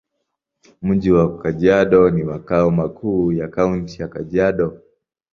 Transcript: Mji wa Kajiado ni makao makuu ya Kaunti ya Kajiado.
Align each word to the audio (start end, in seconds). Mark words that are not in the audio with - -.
Mji 0.81 1.11
wa 1.11 1.37
Kajiado 1.37 2.09
ni 2.09 2.23
makao 2.23 2.71
makuu 2.71 3.31
ya 3.31 3.47
Kaunti 3.47 4.01
ya 4.01 4.07
Kajiado. 4.07 4.81